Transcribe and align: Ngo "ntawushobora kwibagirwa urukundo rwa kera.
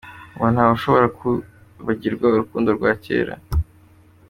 Ngo 0.33 0.45
"ntawushobora 0.53 1.07
kwibagirwa 1.17 2.25
urukundo 2.29 2.69
rwa 2.77 2.91
kera. 3.03 3.33